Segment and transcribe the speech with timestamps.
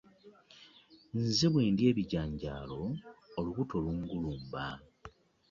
[1.21, 2.81] Nze bw'endya ebijanjaalo,
[3.39, 4.65] olubuto lungulimba.